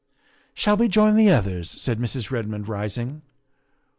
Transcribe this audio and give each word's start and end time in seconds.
"Shall 0.55 0.77
we 0.77 0.87
join 0.87 1.15
the 1.15 1.29
others?" 1.29 1.69
said 1.69 1.99
Mrs. 1.99 2.31
Redmond, 2.31 2.67
rising. 2.67 3.21